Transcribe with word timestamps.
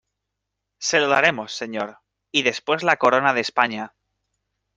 se 0.79 0.99
lo 0.99 1.09
daremos, 1.09 1.51
señor... 1.53 1.99
y 2.31 2.41
después 2.41 2.81
la 2.81 2.97
corona 2.97 3.35
de 3.35 3.41
España. 3.41 3.93